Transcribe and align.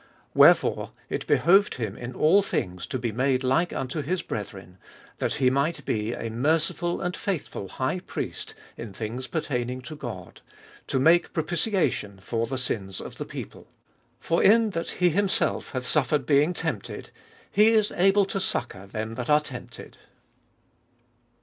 17. 0.31 0.31
Wherefore 0.33 0.91
it 1.11 1.27
behoved 1.27 1.75
him 1.75 1.95
In 1.95 2.15
all 2.15 2.41
things 2.41 2.87
to 2.87 2.97
be 2.97 3.11
made 3.11 3.43
like 3.43 3.71
unto 3.71 4.01
his 4.01 4.23
brethren, 4.23 4.79
that 5.19 5.35
he 5.35 5.51
might 5.51 5.85
be1 5.85 6.25
a 6.25 6.31
merciful 6.31 6.99
and 7.01 7.15
faithful 7.15 7.67
high 7.67 7.99
priest 7.99 8.55
in 8.77 8.93
things 8.93 9.27
pertaining 9.27 9.79
to 9.81 9.95
God, 9.95 10.41
to 10.87 10.99
make 10.99 11.33
propitiation 11.33 12.19
for 12.19 12.47
the 12.47 12.57
sins 12.57 12.99
of 12.99 13.17
the 13.17 13.25
people. 13.25 13.65
18. 14.17 14.17
For 14.21 14.41
in 14.43 14.69
that 14.71 14.89
he 14.89 15.11
himself 15.11 15.69
hath 15.73 15.85
suffered 15.85 16.25
being 16.25 16.55
tempted, 16.55 17.11
he 17.51 17.67
is 17.69 17.91
able 17.91 18.25
to 18.25 18.39
suc 18.39 18.69
cour 18.69 18.87
them 18.87 19.13
that 19.13 19.29
are 19.29 19.39
tempted. 19.39 19.99